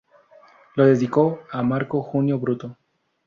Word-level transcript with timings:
Lo 0.77 0.87
dedicó 0.87 1.41
a 1.51 1.61
Marco 1.61 2.01
Junio 2.01 2.39
Bruto. 2.39 2.75